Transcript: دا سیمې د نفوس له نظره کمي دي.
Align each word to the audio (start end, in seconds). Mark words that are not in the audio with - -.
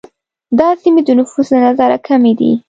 دا 0.59 0.69
سیمې 0.81 1.01
د 1.05 1.09
نفوس 1.19 1.47
له 1.53 1.59
نظره 1.65 1.97
کمي 2.07 2.33
دي. 2.39 2.51